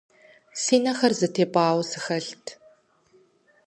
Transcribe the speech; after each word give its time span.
Си 0.61 0.77
нэхэр 0.83 1.11
зэтепӀауэ 1.19 1.83
сыхэлът. 1.89 2.45